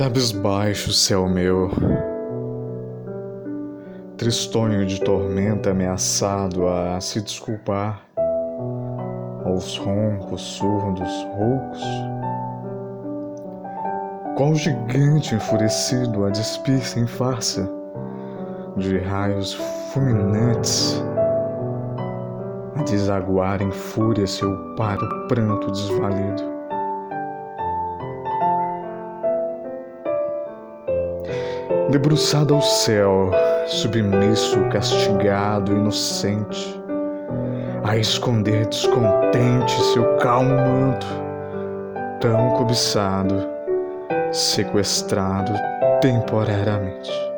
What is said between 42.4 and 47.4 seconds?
cobiçado, sequestrado temporariamente.